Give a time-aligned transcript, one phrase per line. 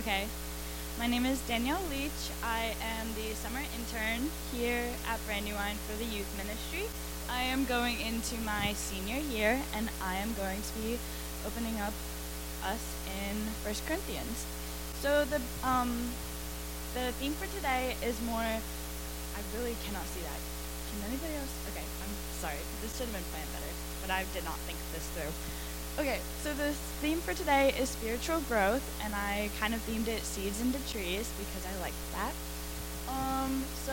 [0.00, 0.24] Okay.
[0.98, 2.32] My name is Danielle Leach.
[2.42, 6.88] I am the summer intern here at Brandywine for the youth ministry.
[7.28, 10.96] I am going into my senior year and I am going to be
[11.44, 11.92] opening up
[12.64, 12.80] us
[13.12, 14.48] in First Corinthians.
[15.04, 15.92] So the um
[16.96, 20.40] the theme for today is more I really cannot see that.
[20.96, 21.52] Can anybody else?
[21.76, 22.56] Okay, I'm sorry.
[22.80, 25.28] This should have been planned better, but I did not think this through.
[25.98, 26.72] Okay, so the
[27.02, 31.30] theme for today is spiritual growth, and I kind of themed it seeds into trees
[31.38, 32.32] because I like that.
[33.08, 33.92] Um, so,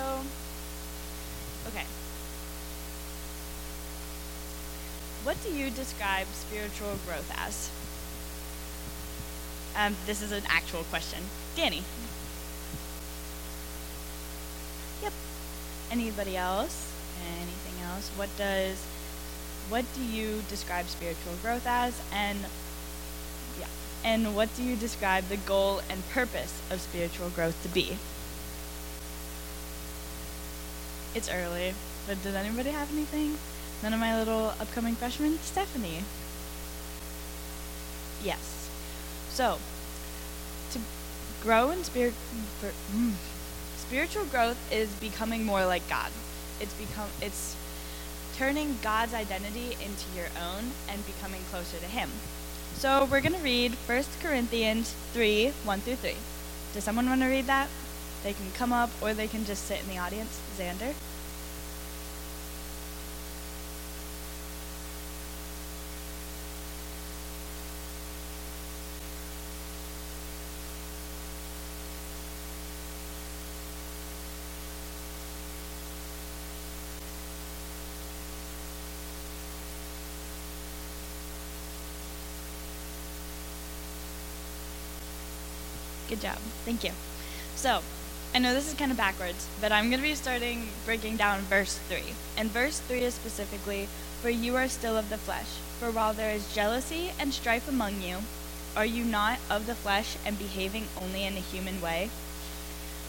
[1.67, 1.85] okay.
[5.23, 7.69] What do you describe spiritual growth as?
[9.75, 11.19] Um, this is an actual question.
[11.55, 11.83] Danny.
[15.03, 15.13] Yep.
[15.91, 16.93] Anybody else?
[17.41, 18.09] Anything else?
[18.15, 18.81] What does
[19.69, 22.01] what do you describe spiritual growth as?
[22.11, 22.39] And
[23.59, 23.67] yeah
[24.03, 27.97] and what do you describe the goal and purpose of spiritual growth to be?
[31.15, 31.73] It's early
[32.07, 33.37] but does anybody have anything?
[33.83, 35.39] None of my little upcoming freshmen?
[35.39, 36.03] Stephanie.
[38.23, 38.69] Yes.
[39.29, 39.59] So
[40.71, 40.79] to
[41.43, 42.13] grow in spirit
[42.93, 43.13] mm,
[43.75, 46.11] spiritual growth is becoming more like god.
[46.59, 47.55] It's become it's
[48.37, 52.09] turning God's identity into your own and becoming closer to Him.
[52.75, 56.13] So we're going to read 1 Corinthians 3 1 through 3.
[56.73, 57.67] Does someone want to read that?
[58.23, 60.39] They can come up or they can just sit in the audience.
[60.55, 60.93] Xander?
[86.09, 86.37] Good job.
[86.63, 86.91] Thank you.
[87.55, 87.81] So,
[88.33, 91.41] I know this is kind of backwards, but I'm going to be starting breaking down
[91.41, 92.01] verse 3.
[92.37, 93.87] And verse 3 is specifically,
[94.21, 95.47] For you are still of the flesh.
[95.79, 98.17] For while there is jealousy and strife among you,
[98.75, 102.09] are you not of the flesh and behaving only in a human way?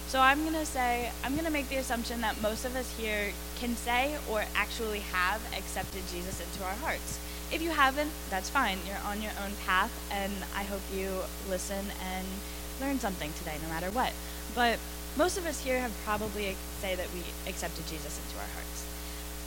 [0.08, 2.97] So I'm going to say, I'm going to make the assumption that most of us
[2.98, 7.20] here can say or actually have accepted Jesus into our hearts.
[7.53, 8.78] If you haven't, that's fine.
[8.87, 11.10] You're on your own path, and I hope you
[11.48, 12.26] listen and
[12.80, 14.12] learn something today, no matter what.
[14.54, 14.78] But
[15.16, 18.86] most of us here have probably say that we accepted Jesus into our hearts.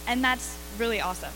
[0.07, 1.33] And that's really awesome.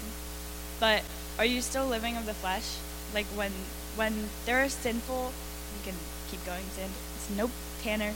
[0.79, 1.03] But
[1.37, 2.77] are you still living of the flesh?
[3.13, 3.51] Like when
[3.95, 5.31] when there are sinful
[5.77, 6.89] you can keep going, Sin.
[7.15, 7.51] It's nope,
[7.81, 8.13] Tanner.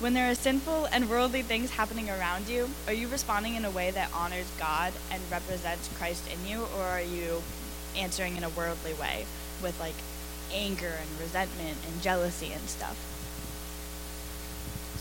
[0.00, 3.70] When there are sinful and worldly things happening around you, are you responding in a
[3.70, 7.42] way that honors God and represents Christ in you, or are you
[7.96, 9.24] answering in a worldly way
[9.62, 9.94] with like
[10.52, 13.13] anger and resentment and jealousy and stuff?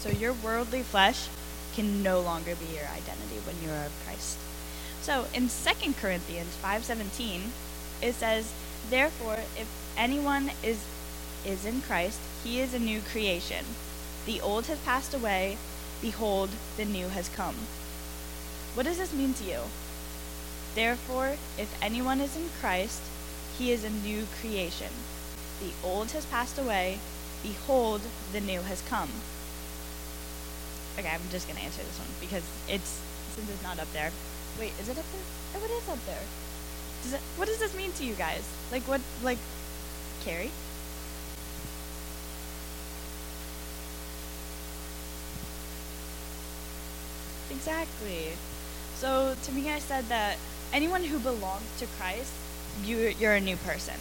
[0.03, 1.29] So your worldly flesh
[1.75, 4.37] can no longer be your identity when you are of Christ.
[5.01, 7.53] So in 2 Corinthians 5:17,
[8.01, 8.51] it says,
[8.89, 10.79] "Therefore, if anyone is
[11.45, 13.63] is in Christ, he is a new creation.
[14.25, 15.57] The old has passed away;
[16.01, 17.67] behold, the new has come."
[18.73, 19.61] What does this mean to you?
[20.75, 22.99] Therefore, if anyone is in Christ,
[23.57, 24.91] he is a new creation.
[25.61, 26.99] The old has passed away;
[27.41, 28.01] behold,
[28.33, 29.13] the new has come.
[30.97, 33.01] Okay, I'm just gonna answer this one because it's
[33.35, 34.11] since it's not up there.
[34.59, 35.21] Wait, is it up there?
[35.55, 36.21] Oh, it is up there.
[37.03, 38.43] Does it, what does this mean to you guys?
[38.71, 39.01] Like what?
[39.23, 39.39] Like,
[40.23, 40.51] Carrie?
[47.49, 48.33] Exactly.
[48.95, 50.37] So to me, I said that
[50.71, 52.33] anyone who belongs to Christ,
[52.83, 53.95] you you're a new person.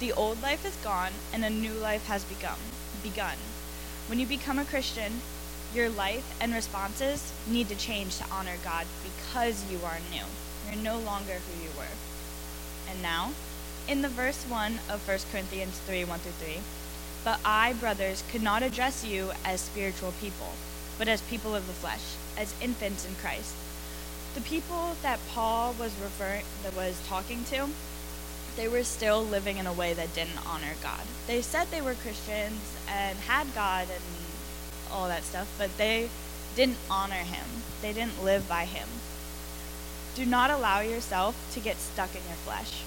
[0.00, 2.58] The old life is gone, and a new life has begun.
[3.02, 3.36] Begun.
[4.06, 5.20] When you become a Christian,
[5.74, 10.24] your life and responses need to change to honor God because you are new.
[10.66, 11.84] You're no longer who you were.
[12.90, 13.32] And now,
[13.86, 16.58] in the verse 1 of 1 Corinthians 3 1 through 3,
[17.24, 20.52] but I, brothers, could not address you as spiritual people,
[20.96, 23.54] but as people of the flesh, as infants in Christ.
[24.34, 27.68] The people that Paul was referring that was talking to,
[28.56, 31.02] they were still living in a way that didn't honor God.
[31.26, 34.27] They said they were Christians and had God and
[34.92, 36.08] all that stuff, but they
[36.56, 37.46] didn't honor him.
[37.82, 38.88] They didn't live by him.
[40.14, 42.82] Do not allow yourself to get stuck in your flesh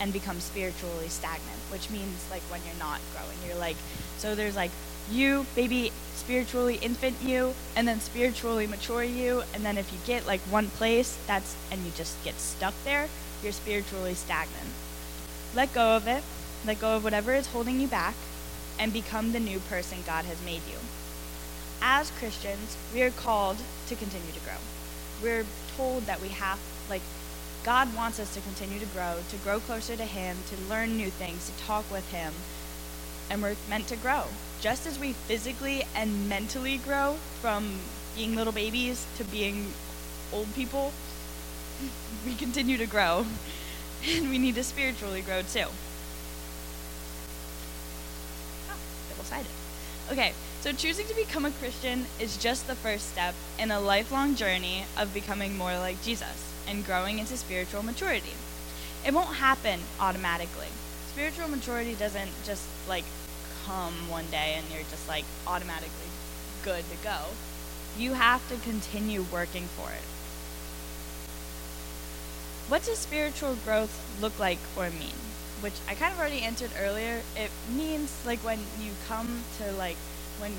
[0.00, 3.38] and become spiritually stagnant, which means like when you're not growing.
[3.46, 3.76] You're like,
[4.18, 4.72] so there's like
[5.10, 10.26] you, baby, spiritually infant you, and then spiritually mature you, and then if you get
[10.26, 13.08] like one place, that's, and you just get stuck there,
[13.42, 14.70] you're spiritually stagnant.
[15.54, 16.24] Let go of it.
[16.66, 18.14] Let go of whatever is holding you back
[18.78, 20.78] and become the new person God has made you.
[21.86, 23.58] As Christians, we are called
[23.88, 24.56] to continue to grow.
[25.22, 25.44] We're
[25.76, 26.58] told that we have,
[26.88, 27.02] like,
[27.62, 31.10] God wants us to continue to grow, to grow closer to Him, to learn new
[31.10, 32.32] things, to talk with Him,
[33.28, 34.24] and we're meant to grow.
[34.62, 37.80] Just as we physically and mentally grow from
[38.16, 39.66] being little babies to being
[40.32, 40.90] old people,
[42.24, 43.26] we continue to grow.
[44.06, 45.64] And we need to spiritually grow too.
[48.68, 48.78] Ah, oh,
[49.08, 49.63] double sided.
[50.12, 54.34] Okay, so choosing to become a Christian is just the first step in a lifelong
[54.34, 58.34] journey of becoming more like Jesus and growing into spiritual maturity.
[59.06, 60.68] It won't happen automatically.
[61.08, 63.04] Spiritual maturity doesn't just like
[63.64, 66.10] come one day and you're just like automatically
[66.64, 67.18] good to go.
[67.98, 70.04] You have to continue working for it.
[72.68, 75.16] What does spiritual growth look like or mean?
[75.64, 77.22] Which I kind of already answered earlier.
[77.38, 79.96] It means like when you come to like
[80.38, 80.52] when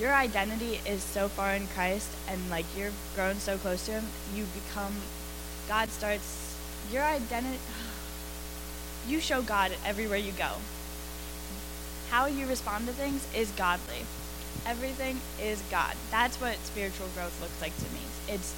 [0.00, 4.04] your identity is so far in Christ and like you're grown so close to him,
[4.34, 4.94] you become
[5.68, 6.56] God starts
[6.90, 7.58] your identity
[9.06, 10.52] you show God everywhere you go.
[12.08, 14.06] How you respond to things is godly.
[14.64, 15.96] Everything is God.
[16.10, 18.00] That's what spiritual growth looks like to me.
[18.28, 18.54] It's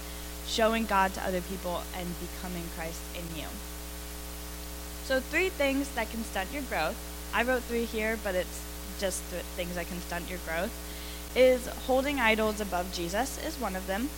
[0.46, 3.48] showing God to other people and becoming Christ in you.
[5.06, 6.96] So, three things that can stunt your growth.
[7.32, 8.60] I wrote three here, but it's
[8.98, 10.72] just the things that can stunt your growth.
[11.36, 14.08] Is holding idols above Jesus is one of them.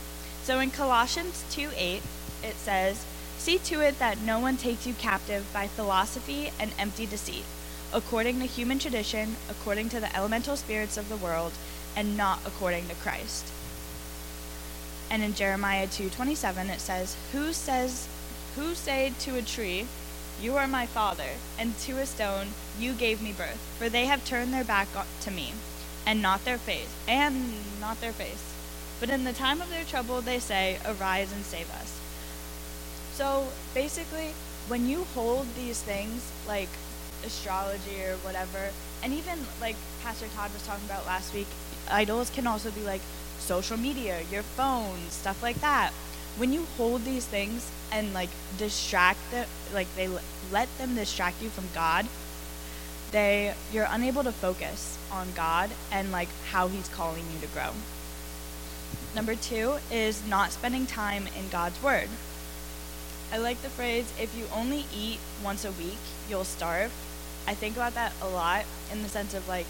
[0.45, 2.03] So in Colossians 2 8,
[2.43, 3.05] it says,
[3.37, 7.45] See to it that no one takes you captive by philosophy and empty deceit,
[7.93, 11.53] according to human tradition, according to the elemental spirits of the world,
[11.95, 13.45] and not according to Christ.
[15.11, 18.07] And in Jeremiah 2:27 it says, "Who says
[18.57, 19.87] who say to a tree,
[20.41, 22.49] you are my father, and to a stone,
[22.79, 24.89] you gave me birth, for they have turned their back
[25.21, 25.53] to me,
[26.07, 28.55] and not their face, and not their face.
[29.01, 31.99] But in the time of their trouble they say, arise and save us."
[33.15, 34.35] So, basically,
[34.69, 36.69] when you hold these things like
[37.25, 38.71] astrology or whatever,
[39.03, 41.49] and even like Pastor Todd was talking about last week,
[41.91, 43.01] idols can also be like
[43.41, 45.93] social media, your phone, stuff like that.
[46.39, 50.09] When you hold these things and like distract them, like they
[50.53, 52.07] let them distract you from God,
[53.11, 57.71] they you're unable to focus on God and like how He's calling you to grow.
[59.15, 62.09] Number two is not spending time in God's Word.
[63.33, 65.99] I like the phrase, if you only eat once a week,
[66.31, 66.93] you'll starve.
[67.47, 69.67] I think about that a lot in the sense of like,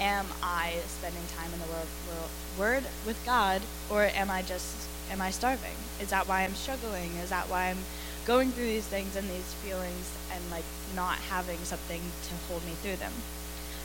[0.00, 1.88] am I spending time in the world,
[2.58, 3.60] word with God,
[3.90, 5.76] or am I just am I starving?
[6.00, 7.10] Is that why I'm struggling?
[7.22, 7.78] Is that why I'm
[8.26, 10.64] going through these things and these feelings and like
[10.94, 13.12] not having something to hold me through them?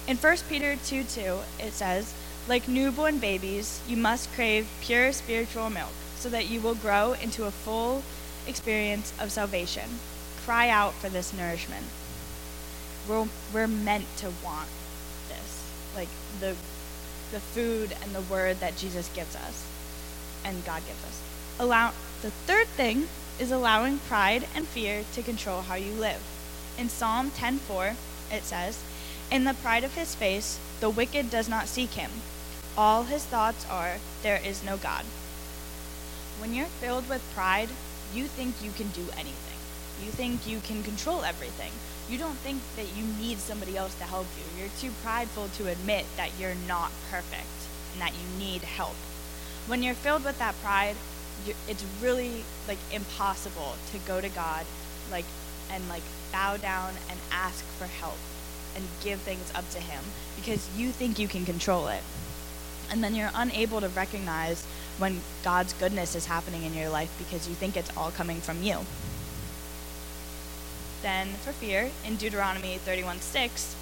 [0.07, 2.13] In 1 Peter 2 2, it says,
[2.47, 7.45] Like newborn babies, you must crave pure spiritual milk, so that you will grow into
[7.45, 8.03] a full
[8.47, 9.99] experience of salvation.
[10.45, 11.85] Cry out for this nourishment.
[13.07, 14.69] We're, we're meant to want
[15.27, 16.55] this, like the
[17.31, 19.69] the food and the word that Jesus gives us
[20.43, 21.21] and God gives us.
[21.59, 23.07] Allow the third thing
[23.39, 26.21] is allowing pride and fear to control how you live.
[26.77, 27.95] In Psalm 10:4,
[28.31, 28.77] it says,
[29.31, 32.11] "In the pride of his face, the wicked does not seek him.
[32.77, 35.05] All his thoughts are, there is no God."
[36.39, 37.69] When you're filled with pride,
[38.13, 39.59] you think you can do anything.
[40.03, 41.71] You think you can control everything
[42.09, 44.43] you don't think that you need somebody else to help you.
[44.59, 47.45] You're too prideful to admit that you're not perfect
[47.93, 48.95] and that you need help.
[49.69, 50.95] When you're filled with that pride,
[51.67, 54.65] it's really like impossible to go to God
[55.09, 55.25] like
[55.71, 58.17] and like bow down and ask for help
[58.75, 60.03] and give things up to him
[60.35, 62.03] because you think you can control it.
[62.91, 64.65] And then you're unable to recognize
[64.97, 68.63] when God's goodness is happening in your life because you think it's all coming from
[68.63, 68.79] you
[71.01, 73.75] then for fear in Deuteronomy 31 6,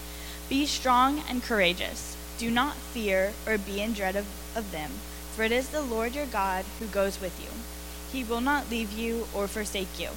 [0.50, 2.16] Be strong and courageous.
[2.38, 4.92] Do not fear or be in dread of, of them,
[5.38, 7.50] for it is the Lord your God who goes with you.
[8.12, 10.10] He will not leave you or forsake you.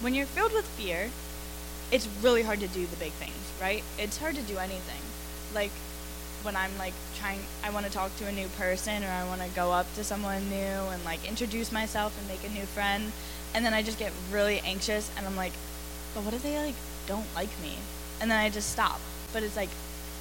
[0.00, 1.10] When you're filled with fear,
[1.92, 3.84] it's really hard to do the big things, right?
[3.98, 5.02] It's hard to do anything.
[5.54, 5.70] Like
[6.42, 9.42] when I'm like trying, I want to talk to a new person or I want
[9.42, 13.12] to go up to someone new and like introduce myself and make a new friend
[13.52, 15.52] and then I just get really anxious and I'm like,
[16.14, 16.74] but what if they like
[17.06, 17.76] don't like me?
[18.22, 18.98] And then I just stop.
[19.34, 19.68] But it's like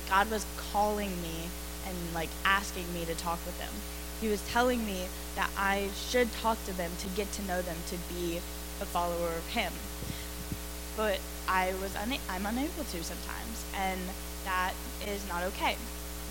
[0.10, 1.48] God was calling me
[1.88, 3.72] and like asking me to talk with them.
[4.22, 7.78] He was telling me that I should talk to them to get to know them
[7.88, 8.38] to be
[8.82, 9.74] a follower of him.
[10.96, 13.66] But I was una- I'm unable to sometimes.
[13.76, 14.00] and
[14.46, 14.74] that
[15.08, 15.78] is not okay.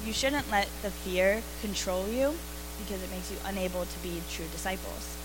[0.05, 2.35] You shouldn't let the fear control you
[2.79, 5.17] because it makes you unable to be true disciples.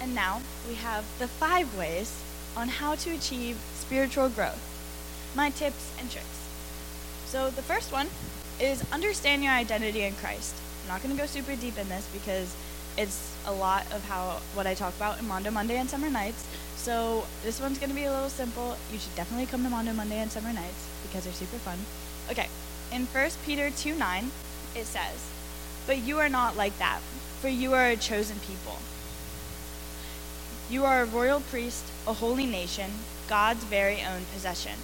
[0.00, 2.22] And now we have the five ways
[2.56, 4.60] on how to achieve spiritual growth.
[5.34, 6.26] My tips and tricks.
[7.26, 8.08] So the first one
[8.60, 10.54] is understand your identity in Christ.
[10.82, 12.54] I'm not going to go super deep in this because
[12.96, 16.46] it's a lot of how what I talk about in Mondo Monday and Summer Nights.
[16.76, 18.76] So this one's going to be a little simple.
[18.92, 21.78] You should definitely come to Mondo Monday and Summer Nights because they're super fun.
[22.30, 22.48] Okay,
[22.92, 24.30] in 1 Peter 2 9,
[24.74, 25.30] it says,
[25.86, 27.00] But you are not like that,
[27.40, 28.78] for you are a chosen people.
[30.70, 32.90] You are a royal priest, a holy nation,
[33.28, 34.78] God's very own possession.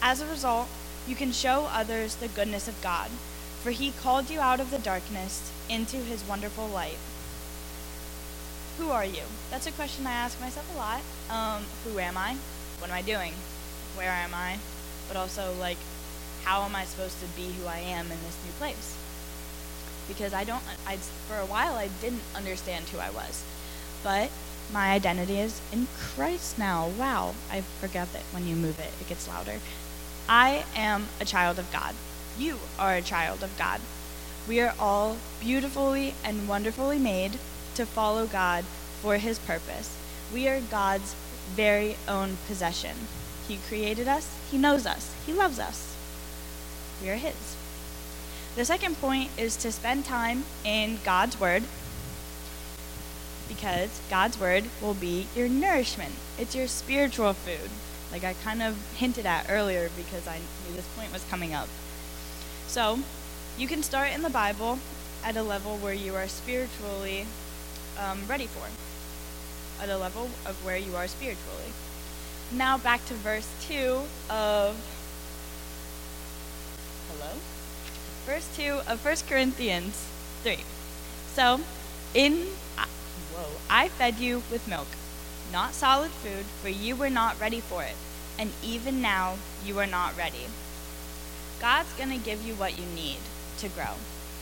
[0.00, 0.68] As a result,
[1.06, 3.10] you can show others the goodness of God,
[3.62, 6.98] for he called you out of the darkness into his wonderful light.
[8.78, 9.22] Who are you?
[9.50, 11.00] That's a question I ask myself a lot.
[11.30, 12.36] Um, who am I?
[12.78, 13.32] What am I doing?
[13.96, 14.58] Where am I?
[15.06, 15.78] But also, like,
[16.44, 18.96] how am I supposed to be who I am in this new place?
[20.08, 23.44] Because I don't, I, for a while, I didn't understand who I was.
[24.02, 24.30] But
[24.72, 26.88] my identity is in Christ now.
[26.98, 27.34] Wow.
[27.50, 29.60] I forget that when you move it, it gets louder.
[30.28, 31.94] I am a child of God.
[32.38, 33.80] You are a child of God.
[34.48, 37.38] We are all beautifully and wonderfully made
[37.74, 38.64] to follow God
[39.02, 39.96] for his purpose.
[40.32, 41.14] We are God's
[41.54, 42.96] very own possession.
[43.46, 45.94] He created us, he knows us, he loves us.
[47.02, 47.56] We are his.
[48.56, 51.64] The second point is to spend time in God's word
[53.46, 56.14] because God's word will be your nourishment.
[56.38, 57.70] It's your spiritual food
[58.14, 61.68] like I kind of hinted at earlier because I knew this point was coming up.
[62.68, 63.00] So,
[63.58, 64.78] you can start in the Bible
[65.24, 67.26] at a level where you are spiritually
[67.98, 68.68] um, ready for,
[69.82, 71.72] at a level of where you are spiritually.
[72.52, 74.76] Now, back to verse 2 of.
[77.10, 77.32] Hello?
[78.26, 80.08] Verse 2 of 1 Corinthians
[80.44, 80.58] 3.
[81.34, 81.60] So,
[82.14, 82.46] in.
[83.34, 84.86] Whoa, I fed you with milk
[85.54, 87.94] not solid food, for you were not ready for it,
[88.40, 90.46] and even now you are not ready.
[91.60, 93.18] God's going to give you what you need
[93.58, 93.94] to grow.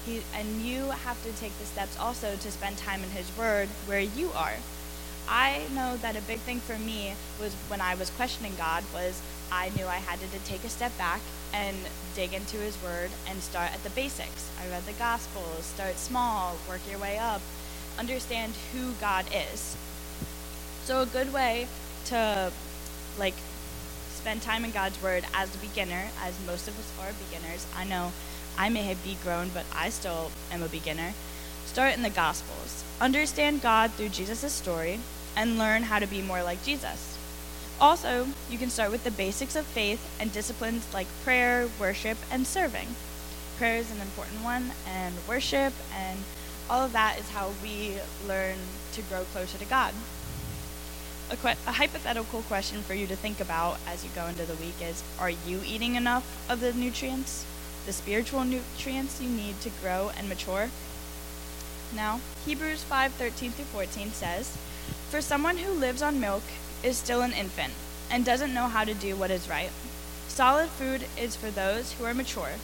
[0.07, 3.69] He, and you have to take the steps also to spend time in His Word
[3.85, 4.55] where you are.
[5.29, 9.21] I know that a big thing for me was when I was questioning God was
[9.53, 11.21] I knew I had to, to take a step back
[11.53, 11.77] and
[12.15, 14.51] dig into His Word and start at the basics.
[14.59, 17.43] I read the Gospels, start small, work your way up,
[17.99, 19.77] understand who God is.
[20.85, 21.69] So a good way
[22.07, 22.51] to
[23.17, 23.35] like
[24.11, 27.67] spend time in God's word as a beginner, as most of us are beginners.
[27.77, 28.13] I know
[28.59, 31.15] I may have be grown, but I still am a beginner.
[31.67, 32.83] Start in the Gospels.
[33.01, 34.99] Understand God through Jesus' story
[35.37, 37.17] and learn how to be more like Jesus.
[37.81, 42.45] Also, you can start with the basics of faith and disciplines like prayer, worship, and
[42.45, 42.89] serving.
[43.57, 46.19] Prayer is an important one, and worship, and
[46.69, 47.95] all of that is how we
[48.27, 48.57] learn
[48.95, 49.95] to grow closer to God
[51.33, 54.55] a, que- a hypothetical question for you to think about as you go into the
[54.57, 57.47] week is Are you eating enough of the nutrients,
[57.87, 60.69] the spiritual nutrients you need to grow and mature?
[61.95, 64.57] Now, Hebrews 5 13 through 14 says,
[65.09, 66.43] For someone who lives on milk
[66.83, 67.73] is still an infant
[68.11, 69.71] and doesn't know how to do what is right.
[70.29, 72.57] Solid food is for those who are mature,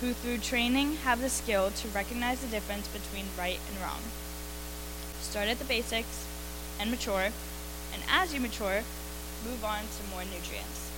[0.00, 4.00] who through training have the skill to recognize the difference between right and wrong.
[5.20, 6.26] Start at the basics
[6.80, 7.30] and mature
[7.92, 8.82] and as you mature,
[9.44, 10.90] move on to more nutrients.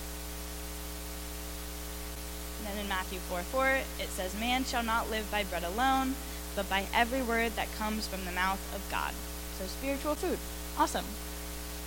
[2.59, 3.67] And then in Matthew 4 4,
[3.99, 6.15] it says, Man shall not live by bread alone,
[6.55, 9.13] but by every word that comes from the mouth of God.
[9.59, 10.39] So, spiritual food.
[10.77, 11.05] Awesome.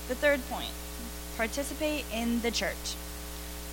[0.08, 0.70] The third point
[1.36, 2.96] participate in the church.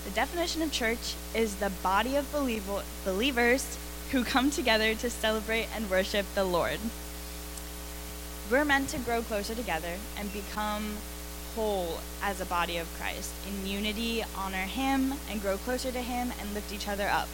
[0.06, 3.78] The definition of church is the body of believer, believers
[4.12, 6.80] who come together to celebrate and worship the Lord.
[8.52, 10.98] We're meant to grow closer together and become
[11.55, 13.31] whole as a body of Christ.
[13.48, 17.27] In unity, honor Him and grow closer to Him and lift each other up.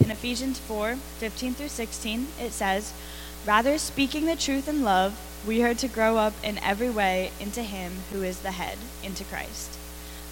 [0.00, 2.92] In Ephesians 4 15 through 16, it says,
[3.46, 7.62] Rather, speaking the truth in love, we are to grow up in every way into
[7.62, 9.70] Him who is the head, into Christ,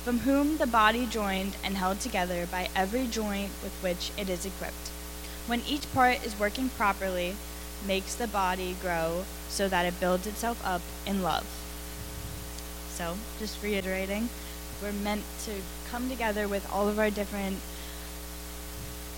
[0.04, 4.44] from whom the body joined and held together by every joint with which it is
[4.44, 4.88] equipped.
[5.46, 7.36] When each part is working properly,
[7.86, 11.46] makes the body grow so that it builds itself up in love.
[12.98, 14.28] So, just reiterating,
[14.82, 15.52] we're meant to
[15.88, 17.58] come together with all of our different.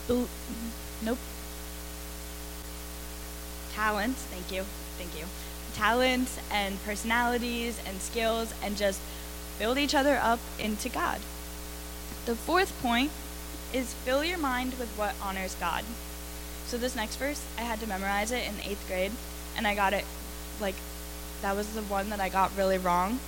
[0.06, 1.16] nope.
[3.72, 4.64] Talents, thank you,
[4.98, 5.24] thank you.
[5.72, 9.00] Talents and personalities and skills and just
[9.58, 11.20] build each other up into God.
[12.26, 13.10] The fourth point
[13.72, 15.84] is fill your mind with what honors God.
[16.66, 19.12] So this next verse, I had to memorize it in eighth grade,
[19.56, 20.04] and I got it
[20.60, 20.74] like
[21.40, 23.18] that was the one that I got really wrong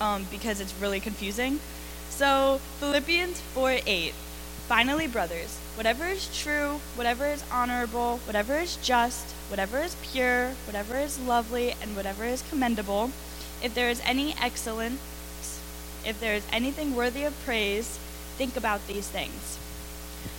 [0.00, 1.60] um, because it's really confusing.
[2.08, 4.14] So Philippians 4 8.
[4.68, 10.96] Finally, brothers, whatever is true, whatever is honorable, whatever is just, whatever is pure, whatever
[10.96, 13.10] is lovely, and whatever is commendable,
[13.64, 15.00] if there is any excellence,
[16.06, 17.98] if there is anything worthy of praise,
[18.38, 19.58] think about these things.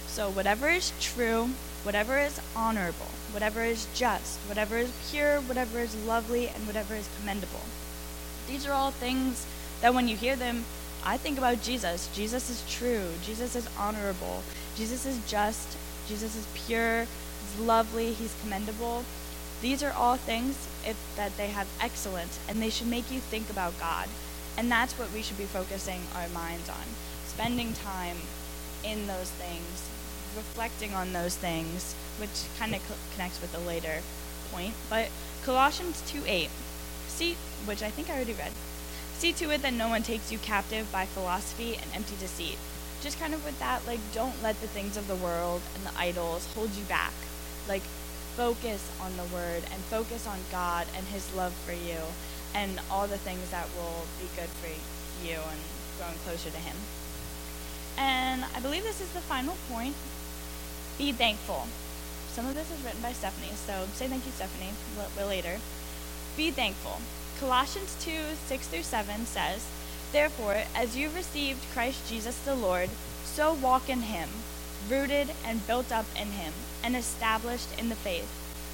[0.07, 1.49] So, whatever is true,
[1.83, 7.09] whatever is honorable, whatever is just, whatever is pure, whatever is lovely, and whatever is
[7.19, 7.65] commendable.
[8.51, 9.47] These are all things
[9.79, 10.65] that when you hear them,
[11.05, 12.09] I think about Jesus.
[12.13, 13.07] Jesus is true.
[13.23, 14.43] Jesus is honorable.
[14.75, 15.77] Jesus is just.
[16.09, 17.05] Jesus is pure.
[17.05, 18.11] He's lovely.
[18.11, 19.05] He's commendable.
[19.61, 23.49] These are all things if, that they have excellence, and they should make you think
[23.49, 24.09] about God.
[24.57, 26.83] And that's what we should be focusing our minds on.
[27.25, 28.17] Spending time
[28.83, 29.89] in those things,
[30.35, 34.01] reflecting on those things, which kind of co- connects with the later
[34.51, 34.73] point.
[34.89, 35.07] But
[35.43, 36.49] Colossians 2 8,
[37.21, 38.51] see, which I think I already read.
[39.13, 42.57] See to it that no one takes you captive by philosophy and empty deceit.
[43.03, 45.97] Just kind of with that, like, don't let the things of the world and the
[45.99, 47.13] idols hold you back.
[47.69, 47.83] Like,
[48.33, 52.01] focus on the Word and focus on God and His love for you
[52.55, 54.73] and all the things that will be good for
[55.21, 55.61] you and
[55.99, 56.77] growing closer to Him.
[57.97, 59.93] And I believe this is the final point.
[60.97, 61.67] Be thankful.
[62.33, 64.73] Some of this is written by Stephanie, so say thank you, Stephanie,
[65.15, 65.59] bit later.
[66.37, 67.01] Be thankful.
[67.39, 69.67] Colossians 2 6 through 7 says,
[70.11, 72.89] Therefore, as you received Christ Jesus the Lord,
[73.23, 74.29] so walk in him,
[74.89, 78.29] rooted and built up in him, and established in the faith,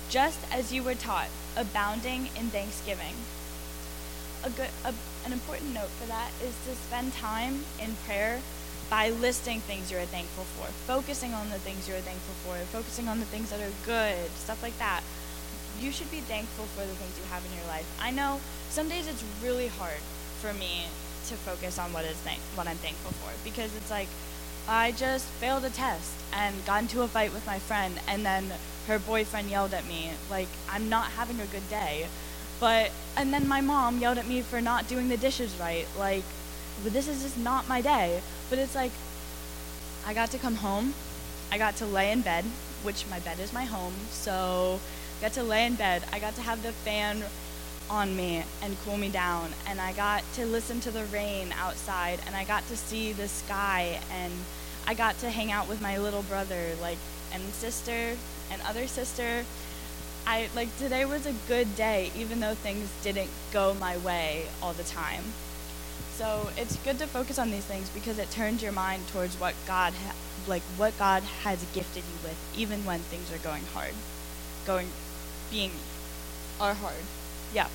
[0.09, 3.15] just as you were taught, abounding in thanksgiving.
[4.43, 4.93] A good, a,
[5.25, 8.39] an important note for that is to spend time in prayer
[8.89, 13.19] by listing things you're thankful for, focusing on the things you're thankful for, focusing on
[13.19, 15.01] the things that are good, stuff like that.
[15.79, 17.87] You should be thankful for the things you have in your life.
[18.01, 19.99] I know some days it's really hard
[20.41, 20.85] for me
[21.27, 22.17] to focus on what is
[22.55, 24.07] what I'm thankful for because it's like
[24.67, 28.51] I just failed a test and got into a fight with my friend and then
[28.87, 32.07] her boyfriend yelled at me like I'm not having a good day.
[32.59, 35.87] But and then my mom yelled at me for not doing the dishes right.
[35.97, 36.23] Like
[36.83, 38.21] this is just not my day.
[38.49, 38.91] But it's like
[40.05, 40.93] I got to come home.
[41.51, 42.45] I got to lay in bed,
[42.83, 43.93] which my bed is my home.
[44.09, 44.79] So
[45.21, 46.03] got to lay in bed.
[46.11, 47.23] I got to have the fan
[47.89, 49.51] on me and cool me down.
[49.67, 53.27] And I got to listen to the rain outside and I got to see the
[53.27, 54.33] sky and
[54.85, 56.97] I got to hang out with my little brother, like
[57.33, 58.15] and sister
[58.51, 59.43] and other sister.
[60.25, 64.73] I like today was a good day even though things didn't go my way all
[64.73, 65.23] the time.
[66.15, 69.53] So it's good to focus on these things because it turns your mind towards what
[69.65, 70.15] God ha-
[70.47, 73.93] like what God has gifted you with even when things are going hard.
[74.65, 74.89] Going
[75.49, 75.71] being
[76.59, 77.03] are hard.
[77.53, 77.67] Yeah.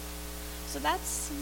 [0.67, 1.33] So that's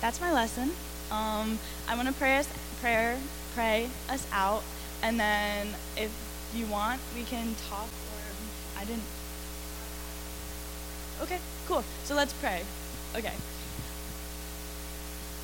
[0.00, 0.70] that's my lesson.
[1.10, 2.48] Um, I want to pray us
[2.80, 3.18] prayer
[3.54, 4.62] pray us out,
[5.02, 6.12] and then if
[6.54, 7.88] you want, we can talk.
[7.88, 9.02] Or I didn't.
[11.22, 11.82] Okay, cool.
[12.04, 12.62] So let's pray.
[13.16, 13.32] Okay.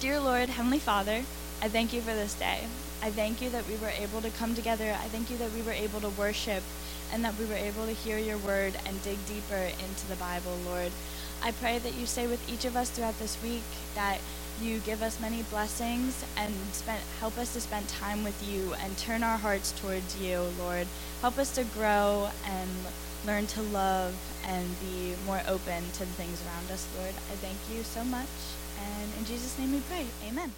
[0.01, 1.23] Dear Lord, Heavenly Father,
[1.61, 2.61] I thank you for this day.
[3.03, 4.93] I thank you that we were able to come together.
[4.93, 6.63] I thank you that we were able to worship
[7.15, 10.59] and that we were able to hear your word and dig deeper into the Bible,
[10.67, 10.91] Lord.
[11.45, 13.63] I pray that you stay with each of us throughout this week,
[13.95, 14.19] that
[14.61, 18.99] you give us many blessings and spend, help us to spend time with you and
[18.99, 20.89] turn our hearts towards you, Lord.
[21.21, 22.71] Help us to grow and
[23.25, 24.15] learn to love
[24.47, 27.15] and be more open to the things around us, Lord.
[27.15, 28.27] I thank you so much.
[28.83, 30.07] And in Jesus' name we pray.
[30.29, 30.51] Amen.